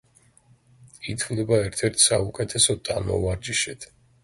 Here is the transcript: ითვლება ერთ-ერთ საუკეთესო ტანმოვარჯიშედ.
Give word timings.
ითვლება 1.13 1.59
ერთ-ერთ 1.67 2.01
საუკეთესო 2.07 2.79
ტანმოვარჯიშედ. 2.91 3.89